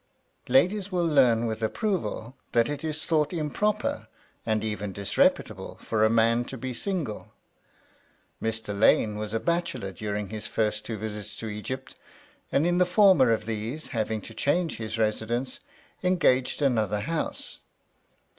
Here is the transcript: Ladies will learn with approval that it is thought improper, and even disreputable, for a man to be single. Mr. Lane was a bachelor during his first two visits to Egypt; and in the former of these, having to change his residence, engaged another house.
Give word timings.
Ladies 0.49 0.91
will 0.91 1.05
learn 1.05 1.45
with 1.45 1.61
approval 1.61 2.35
that 2.53 2.67
it 2.67 2.83
is 2.83 3.05
thought 3.05 3.31
improper, 3.31 4.07
and 4.47 4.63
even 4.63 4.91
disreputable, 4.91 5.77
for 5.79 6.03
a 6.03 6.09
man 6.09 6.43
to 6.45 6.57
be 6.57 6.73
single. 6.73 7.31
Mr. 8.41 8.75
Lane 8.75 9.15
was 9.15 9.31
a 9.31 9.39
bachelor 9.39 9.91
during 9.91 10.29
his 10.29 10.47
first 10.47 10.85
two 10.87 10.97
visits 10.97 11.35
to 11.35 11.49
Egypt; 11.49 11.99
and 12.51 12.65
in 12.65 12.79
the 12.79 12.85
former 12.87 13.29
of 13.29 13.45
these, 13.45 13.89
having 13.89 14.21
to 14.21 14.33
change 14.33 14.77
his 14.77 14.97
residence, 14.97 15.59
engaged 16.01 16.63
another 16.63 17.01
house. 17.01 17.59